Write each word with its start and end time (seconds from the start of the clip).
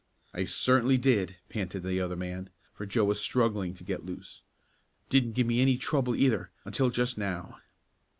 "I 0.33 0.45
certainly 0.45 0.97
did," 0.97 1.35
panted 1.47 1.83
the 1.83 2.01
other 2.01 2.15
man, 2.15 2.49
for 2.73 2.87
Joe 2.87 3.05
was 3.05 3.19
struggling 3.19 3.75
to 3.75 3.83
get 3.83 4.03
loose. 4.03 4.41
"Didn't 5.09 5.33
give 5.33 5.45
me 5.45 5.61
any 5.61 5.77
trouble 5.77 6.15
either, 6.15 6.49
until 6.65 6.89
just 6.89 7.19
now." 7.19 7.59